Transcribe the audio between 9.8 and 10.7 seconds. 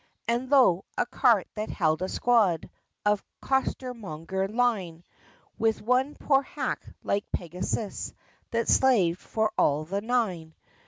the Nine!